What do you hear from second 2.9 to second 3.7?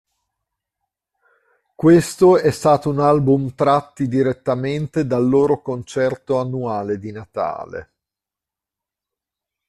album